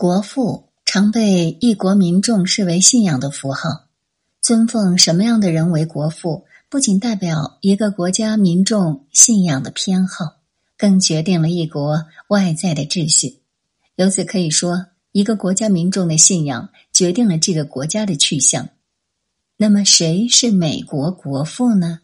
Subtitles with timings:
[0.00, 3.86] 国父常被一国民众视为信仰的符号。
[4.40, 10.36] 尊奉什么样的人为国父，不仅代表一个国家民众信仰的偏好，
[10.76, 13.40] 更决定了一国外在的秩序。
[13.96, 18.68] 由此可以说，一个国家民众的信仰决定了这个国家的去向。
[19.56, 22.02] 那么，谁是美国国父呢？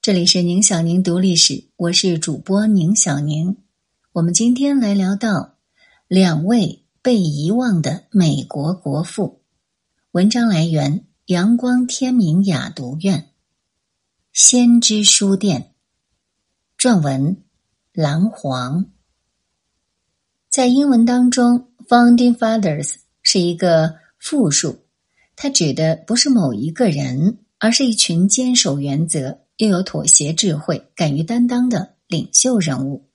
[0.00, 3.56] 这里是宁小宁读历史，我是主播宁小宁。
[4.14, 5.54] 我们今天来聊到
[6.14, 9.40] 两位被遗忘的美国国父。
[10.10, 13.30] 文章来源：阳光天明雅读院、
[14.30, 15.72] 先知书店。
[16.76, 17.42] 撰文：
[17.94, 18.92] 蓝黄。
[20.50, 24.80] 在英文当中，“Founding Fathers” 是一个复数。
[25.34, 33.08] 它指的不是某一个人，而是一群坚守原则、又有妥协智慧、敢于担当的领袖人物。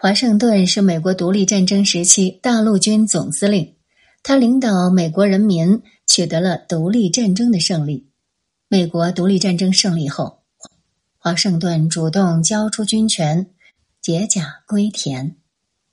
[0.00, 3.74] 华盛顿是美国独立战争时期大陆军总司令，
[4.22, 8.06] 他领导美国人民取得了独立战争的胜利。
[8.68, 10.38] 美国独立战争胜利后，
[11.18, 13.50] 华盛顿主动交出军权，
[14.00, 15.34] 解甲归田。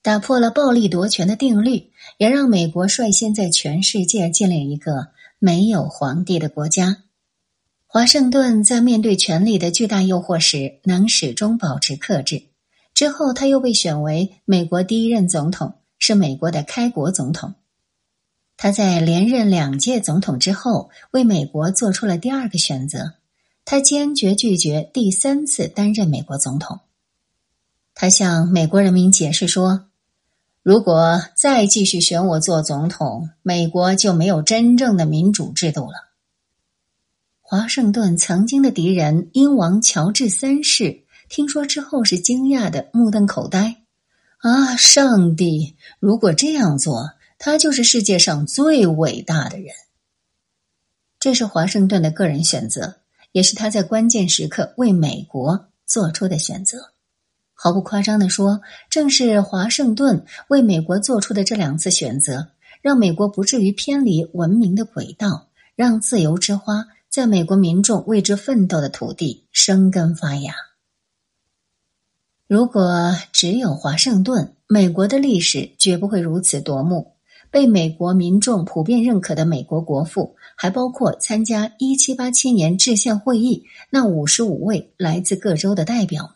[0.03, 5.07] 打破了暴力夺权的定律，也让美国率先在全世界建立一个
[5.39, 6.97] 没有皇帝的国家。
[7.87, 12.43] 华盛顿在面对权力的巨大诱惑时，能始终保持克制。
[12.95, 17.53] 之后，他又被选为美国第一任总统，是美国的开国总统。
[18.57, 23.13] 他在连任两届总统之后，为美国做出了第二个选择：
[23.65, 26.79] 他坚决拒绝第三次担任美国总统。
[27.93, 29.85] 他向美国人民解释说。
[30.63, 36.09] 如果再继续选我做总统，美国就没有真正的民主制度了。
[37.39, 43.83] 华盛顿曾经的敌人英王乔治三世听说之后是惊讶的目瞪口呆。
[44.39, 45.75] 啊，上帝！
[45.99, 49.73] 如果这样做，他就是世界上最伟大的人。
[51.19, 52.97] 这是华盛顿的个人选择，
[53.31, 56.91] 也是他在关键时刻为美国做出的选择。
[57.53, 62.49] 毫不夸张的说，正是华盛顿为美国做出的这两次选择，
[62.81, 70.53] 让美国不至于偏离文明的轨道，让自由之花在美国民众为之奋斗的土地生根发芽。
[72.47, 77.13] 如果只有华盛顿，美国的历史绝不会如此夺目。
[77.49, 86.33] 被美国民众普遍认可的美国国父，还包括参加一七八七年制宪会议那五十五位来自各州的代表们。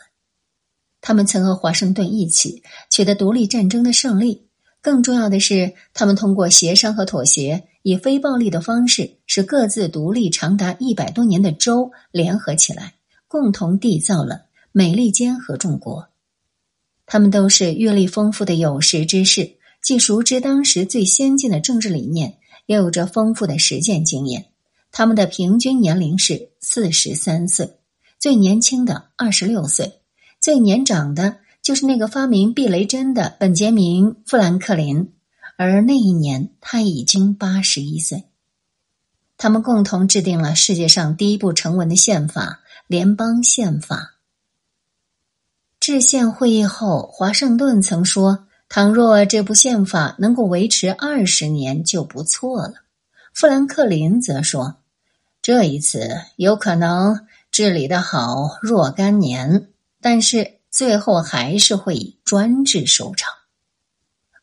[1.00, 4.48] 他们曾和华盛顿一起取得独立战争的胜利。
[4.82, 12.96] 更重要的是，他们通过协商和妥协，以非暴力的方式，使各自独立长达一百多年的州联合起来，
[13.28, 16.10] 共同缔造了美利坚合众国。
[17.06, 22.38] 他们都是阅历丰富的有识之士，既熟知当时最先进的政治理念，
[22.68, 24.46] 也有着丰富的实践经验。
[24.92, 27.78] 他们的平均年龄是四十三岁，
[28.20, 30.02] 最年轻的二十六岁。
[30.40, 35.12] 最年长的就是那个发明避雷针的本杰明·富兰克林，
[35.58, 38.26] 而那一年他已经八十一岁。
[39.38, 44.19] 他们共同制定了世界上第一部成文的宪法——联邦宪法。
[45.90, 52.74] 制宪会议后，华盛顿曾说：“倘若这部宪法能够维持二十年就不错了。”
[53.34, 54.76] 富兰克林则说
[55.42, 63.34] ：“这一次有可能治理的好若干年。”但是最后还是会以专制收场，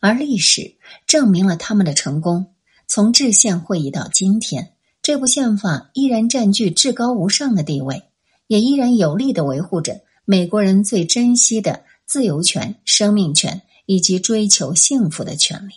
[0.00, 0.74] 而历史
[1.06, 2.46] 证明了他们的成功。
[2.88, 8.02] 从制宪会议到今天，这部宪法依然占据至高无上的地位，
[8.48, 15.76] 也依然有力的维护着美国人最珍惜的自由权、生命权以及追求幸福的权利。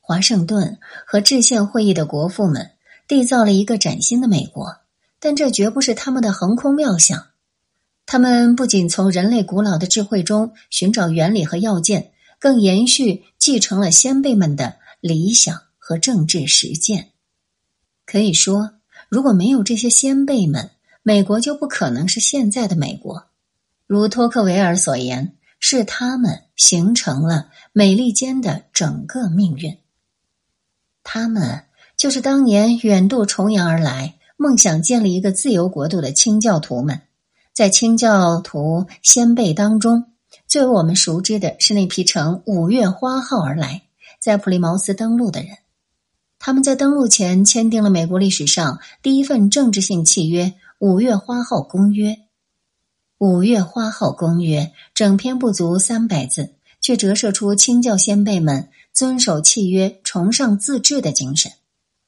[0.00, 2.72] 华盛顿和制宪会议的国父们
[3.06, 4.78] 缔造了一个崭新的美国。
[5.20, 7.26] 但这绝不是他们的横空妙想，
[8.06, 17.10] 他们不仅从人类古老的智慧中寻找原理和要件，更延续继承了先辈们的理想和政治实践。
[18.06, 18.74] 可以说，
[19.08, 20.70] 如果没有这些先辈们，
[21.02, 23.26] 美国就不可能是现在的美国。
[23.86, 29.78] 如托克维尔所言，是他们形成了美利坚的整个命运。
[31.02, 31.64] 他们
[31.96, 34.14] 就是当年远渡重洋而来。
[34.40, 37.00] 梦想建立一个自由国度的清教徒们，
[37.52, 40.12] 在清教徒先辈当中，
[40.46, 43.82] 最为我们熟知的是那批乘五月花号而来，
[44.20, 45.58] 在普利茅斯登陆的人。
[46.38, 52.16] 他们在登陆前签订了美国历史上第一份政治性契约——五月花号公约。
[53.18, 61.50] 五月花号公约整篇不足三百字，却折射出清教先辈们遵守契约、崇尚自治的精神。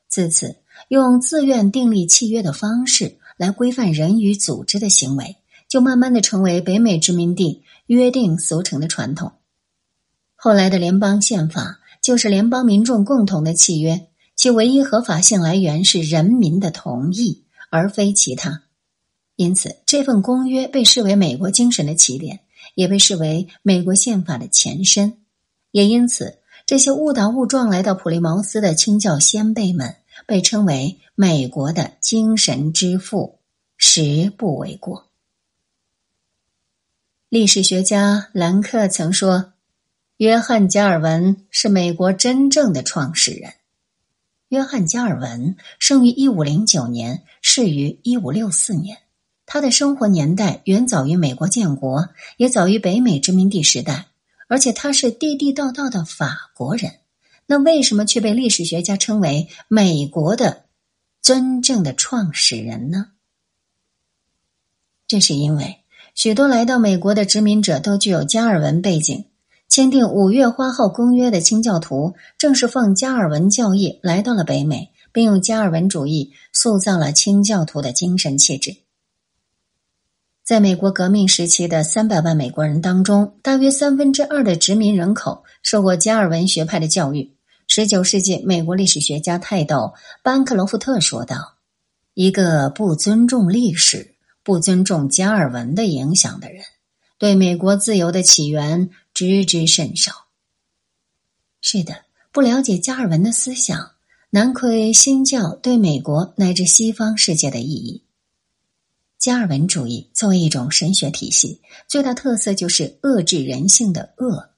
[0.08, 5.38] 自此，用自愿订立契约的方式来规范人与组织的行为，
[5.68, 9.32] 就慢慢的成为北美殖民地约定俗成的传统。
[10.36, 14.06] 后来的联邦宪法就是联邦民众共同的契约，
[14.36, 18.64] 其唯一合法性来源是人民的同意，而非其他。
[19.36, 22.40] 因此，这份公约被视为美国精神的起点，
[22.74, 25.16] 也被视为美国宪法的前身。
[25.70, 29.96] 也因此，这些误打误撞来到普利茅斯的清教先辈们
[30.26, 33.38] 被称为美国的精神之父，
[33.78, 35.06] 实不为过。
[37.30, 39.52] 历史学家兰克曾说
[40.18, 43.54] ：“约翰·加尔文是美国真正的创始人。”
[44.50, 48.98] 约翰·加尔文生于一五零九年，逝于一五六四年。
[49.46, 54.06] 他的生活年代远早于美国建国，也早于北美殖民地时代，
[54.48, 56.94] 而且他是地地道道的法国人。
[57.46, 60.64] 那为什么却被历史学家称为美国的
[61.22, 63.12] 真正的创始人呢？
[65.06, 65.78] 这是因为
[66.16, 69.26] 许多来到美国的殖民者都具有加尔文背景，
[69.70, 78.78] 签订五月花号公约的清教徒正是奉加尔文教义来到了北美，并用加尔文主义塑造了清教徒的精神气质。
[80.42, 87.36] 在美国革命时期的三百万美国人当中，大约三分之二的殖民人口受过加尔文学派的教育。
[87.68, 89.94] 十九世纪美国历史学家泰斗
[90.24, 91.36] 班克罗夫特说道
[92.14, 96.64] ：“一个不尊重历史、不尊重加尔文的影响的人，
[97.16, 100.12] 对美国自由的起源知之甚少。”
[101.62, 103.92] 是的，不了解加尔文的思想，
[104.30, 108.02] 难窥新教对美国乃至西方世界的意义。
[109.18, 114.48] 加尔文主义作为一种神学体系，最大特色就是遏制人性的恶。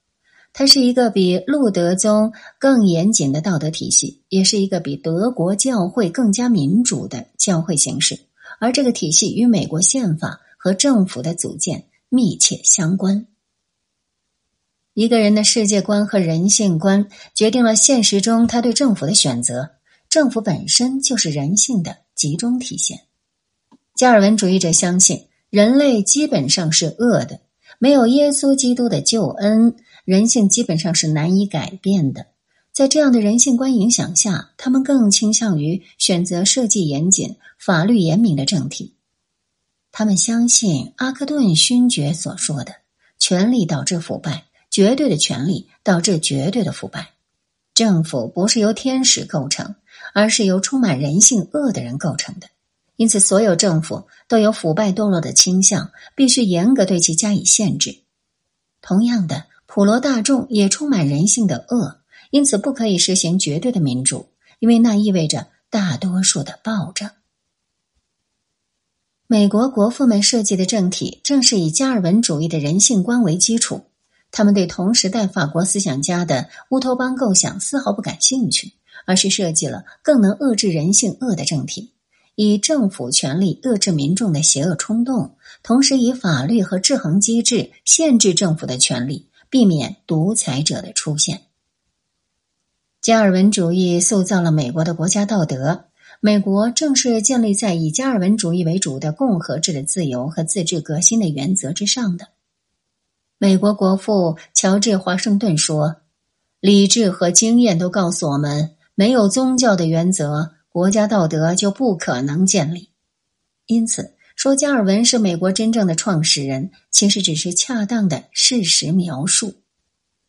[0.53, 8.19] 它是一个比路德宗更严谨的道德体系，也是一个比德国教会更加民主的教会形式。
[8.59, 13.25] 而这个体系与美国宪法和政府的组建密切相关。
[14.93, 19.71] 一个人的世界观和人性观决定了现实中他对政府的选择。
[20.07, 22.99] 政府本身就是人性的集中体现。
[23.95, 27.41] 加尔文主义者相信，人类基本上是恶的，
[27.79, 29.75] 没有耶稣基督的救恩，
[30.05, 32.27] 人性基本上是难以改变的。
[32.71, 38.93] 在这样的人性观影响下，他们更倾向于选择设计严谨、法律严明的政体。
[39.91, 42.73] 他们相信阿克顿勋爵所说的
[43.17, 47.11] ：“权力导致腐败，绝对的权力导致绝对的腐败。
[47.75, 49.75] 政府不是由天使构成，
[50.15, 52.47] 而是由充满人性恶的人构成的。”
[52.97, 57.99] 因此，所有政府都有腐败堕落的倾向，必须严格对其加以限制。
[58.81, 64.29] 同样的，普罗大众也充满人性的恶，因此不可以实行绝对的民主，
[64.59, 67.11] 因为那意味着大多数的暴政。
[69.27, 73.85] 美国国父们设计的政体正是以加尔文主义的人性观为基础，
[74.33, 78.73] 他们对同时代法国思想家的乌托邦构想丝毫不感兴趣，
[79.05, 81.91] 而是设计了更能遏制人性恶的政体。
[82.33, 91.41] 以政府权力遏制民众的邪恶冲动，同时以法律和制衡机制限制政府的权利，避免独裁者的出现。
[93.01, 95.85] 加尔文主义塑造了美国的国家道德。
[96.21, 102.29] 美国正是建立在以加尔文主义为主的共和制的自由和自治革新的原则之上的。
[103.43, 105.97] 美国国父乔治·华盛顿说
[106.61, 112.91] ：“理智和经验都告诉我们，没有宗教的原则。”国家道德就不可能建立，
[113.65, 119.55] 因此说加尔文是美国真正的创始人，其实只是恰当的事实描述。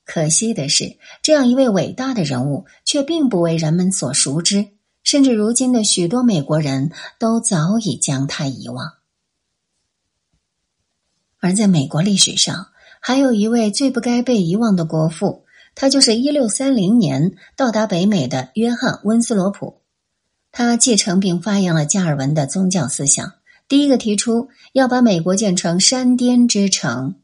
[0.04, 4.70] 可惜的是，这样一位伟大的人物却并不为人们所熟知，
[5.04, 6.90] 甚至如今的许多美国人
[7.20, 8.94] 都早已将他遗忘。
[11.38, 12.70] 而在美国历史上，
[13.06, 15.44] 还有一位最不该被遗忘的国父，
[15.74, 19.82] 他就是一六三零年到达北美的约翰·温斯罗普。
[20.50, 23.34] 他继承并发扬了加尔文的宗教思想，
[23.68, 27.16] 第一个提出要把美国建成山巅之城。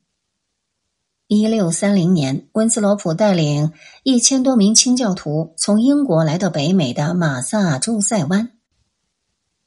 [1.29, 3.73] 一六三零年，温斯罗普带领
[4.03, 8.51] 一千多名清教徒从英国来到北美的马萨诸塞湾。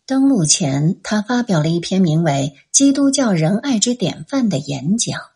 [0.05, 5.33] 登陆前，他发表了一篇名为《基督教仁爱之典范》的演讲。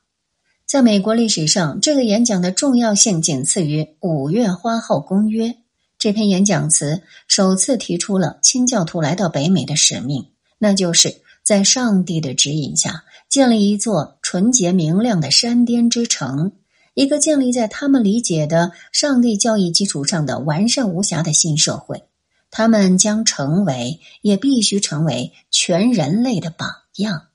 [0.67, 5.47] 在美国历史上，这个演讲的重要性仅次于《五月花号公约》。
[5.97, 16.51] 这篇演讲词首次提出了清教徒来到北美的使命，那就是在上帝的指引下，建立一座纯洁明亮的山巅之城，
[16.93, 22.03] 一个建立在他们理解的上帝教义基础上的完善无瑕的新社会。
[22.51, 27.26] 他们将成为，也必须成为全人类的榜样。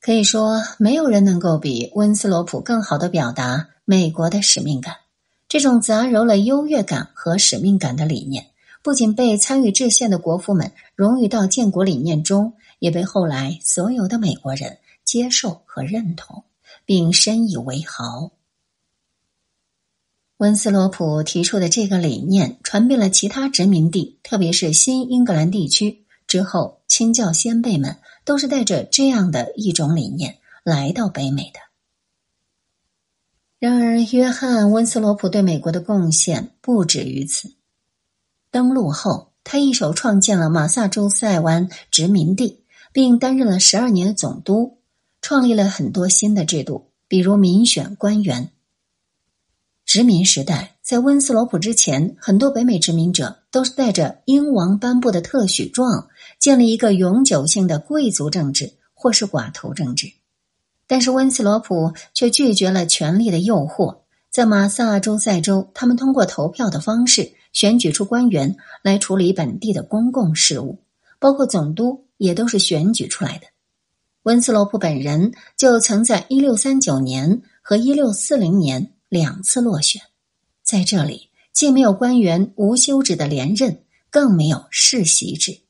[0.00, 4.94] 可以说，没有人能够比温斯罗普更好的表达美国的使命感。
[5.48, 8.46] 这种杂糅了优越感和使命感的理念。
[8.80, 16.44] 不仅被参与制宪的国父们融入到建国理念中，也被后来所有的美国人接受和认同，
[16.86, 18.30] 并深以为豪。
[20.36, 26.04] 温斯罗普提出的这个理念传遍了其他殖民地，特别是新英格兰地区。
[26.28, 31.60] 之后，清教先辈们都是带着这样的一种理念来到北美的。
[33.60, 37.52] 然而，约翰·温斯罗普对美国的贡献不止于此。
[38.50, 44.78] 登陆后，他一手创建了马萨诸塞湾殖民地，并担任了十二年的总督，
[45.22, 48.50] 创立了很多新的制度，比如民选官员。
[49.86, 60.12] 殖民时代，在温斯罗普之前，很多北美殖民者都是带着英王颁布的特许状，建立一个永久性的贵族政治或是寡头政治。
[60.86, 63.98] 但是温斯罗普却拒绝了权力的诱惑，
[64.30, 67.34] 在马萨诸塞州，他们通过投票的方式。
[67.50, 70.78] 选举出官员来处理本地的公共事务，
[71.18, 73.46] 包括总督也都是选举出来的。
[74.24, 80.02] 温斯罗普本人就曾在一六三九年和一六四零年两次落选。
[80.62, 85.60] 在这里，既没有官员无休止的连任，更没有世袭制。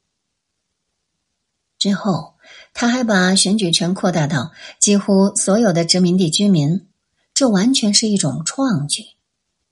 [1.78, 2.35] 之后，
[2.75, 6.87] 他还把选举权扩大到几乎所有的殖民地居民，
[7.32, 9.04] 这完全是一种创举。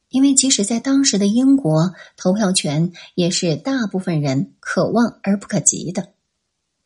[0.09, 6.13] 因为即使在当时的英国，投票权也是大部分人可望而不可及的。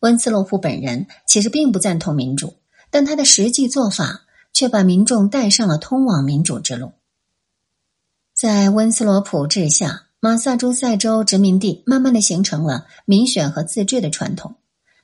[0.01, 2.55] 温斯洛夫本人其实并不赞同民主，
[2.91, 4.23] 但他的实际做法
[4.55, 6.93] 却把民众带上了通往民主之路。
[8.41, 14.55] 在温斯罗普治下，马萨诸塞州殖民地慢慢的形成了民选和自治的传统。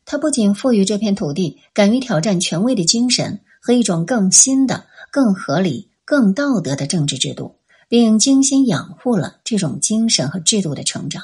[0.06, 7.56] 他不仅赋予这片土地敢于挑战权威的精神和一种更新的、更合理、更道德的政治制度。
[7.88, 11.22] 并精心养护了这种精神和制度的成长。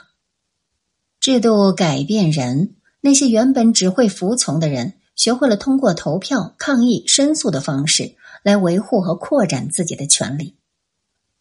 [1.18, 10.56] 制度改变人，那些原本只会服从的人，学会了通过投票、抗议、申诉的方式来维护和扩展自己的权利。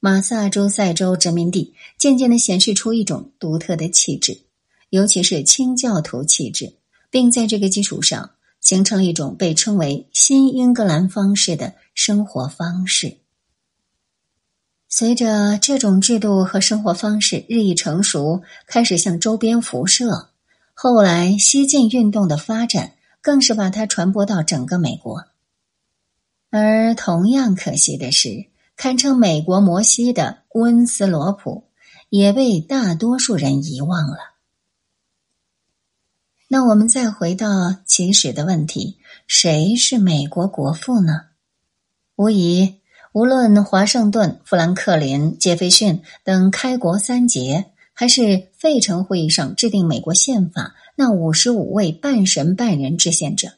[0.04, 4.42] 马萨诸塞州殖民地渐渐的显示出一种独特的气质，
[4.90, 6.74] 尤其是清教徒气质，
[7.12, 13.20] 并在这个基础上形成了一种被称为新英格兰方式的生活方式。
[14.90, 20.30] 随着这种制度和生活方式日益成熟，开始向周边辐射。
[20.74, 25.26] 后来，西进运动的发展更是把它传播到整个美国。
[26.50, 31.66] 而同样可惜的是，堪称美国摩西的温斯罗普
[32.10, 34.18] 也被大多数人遗忘了。
[36.48, 38.98] 那我们再回到起始的问题：
[39.28, 41.28] 谁是美国国父呢？
[42.16, 42.78] 无疑。
[43.14, 53.50] 无论华盛顿、富兰克林、杰斐逊等开国三杰，还是费城会议上制定美国宪法那五十五位半神半人制宪者，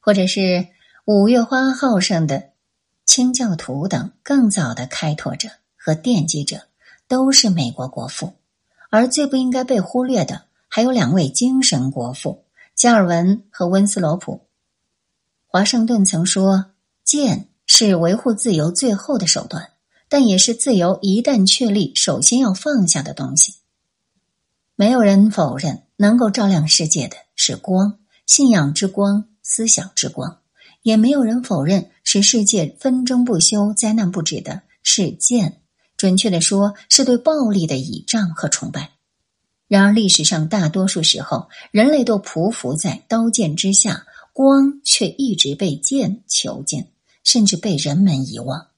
[0.00, 0.66] 或者是
[1.04, 2.50] 五月花号上的
[3.06, 6.68] 清教徒等更早的开拓者和奠基者，
[7.08, 8.34] 都是美国国父。
[8.90, 12.44] 而最不应该被忽略的，还有两位精神国父——
[12.76, 14.42] 加尔文和温斯罗普。
[15.46, 16.66] 华盛顿曾说
[17.02, 19.70] ：“剑。”是维护自由最后的手段，
[20.08, 23.56] 但也是自由一旦确立首先要放下的东西。
[24.76, 30.38] 没有人否认能够照亮世界的是光，信仰之光，思想之光；
[30.82, 35.60] 也没有人否认使世界纷争不休、灾难不止的是剑。
[35.98, 38.92] 准确的说，是对暴力的倚仗和崇拜。
[39.68, 46.86] 然而，历史上大多数时候，人类都匍匐在刀剑之下，光却一直被剑囚禁。
[47.24, 48.68] 甚至被人们遗忘，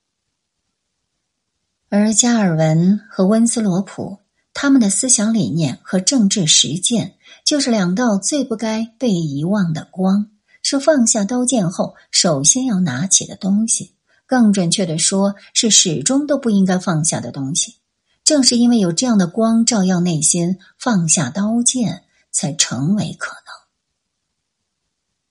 [1.90, 4.20] 而加尔文和温斯罗普
[4.54, 10.30] 他们的思想理念和政治实践，就是两道最不该被遗忘的光，
[10.62, 13.94] 是放下刀剑后首先要拿起的东西。
[14.26, 17.76] 更准确的说，是始终都不应该放下的东西。
[18.24, 23.54] 正是因为有这样的光照耀内心，放下刀剑才成为可能。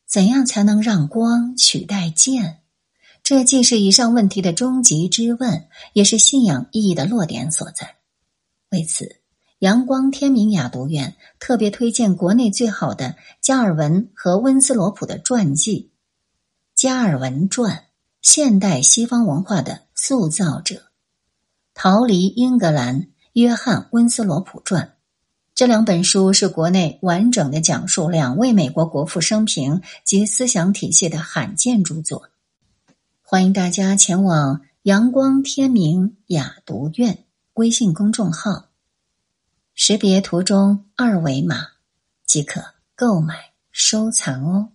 [0.07, 2.61] 怎样才能让光取代剑？
[3.21, 7.97] 这既是以上问题的终极之问，也是信仰意义的落点所在。
[8.71, 9.17] 为此，
[9.59, 15.89] 阳光天明雅读院特别推荐国内最好的加尔文和温斯罗普的传记，
[16.79, 17.75] 《加尔文传》，
[18.21, 20.75] 现代西方文化的塑造者；
[21.73, 24.93] 逃离英格兰，约翰·温斯罗普传。
[25.55, 32.29] 这两本书是国内完整的讲述两位美国国父生平及思想体系的罕见著作。
[33.23, 38.66] 欢迎大家前往阳光天明雅读院微信公众号，
[39.79, 41.67] 识别图中二维码
[42.25, 44.69] 即可购买收藏哦。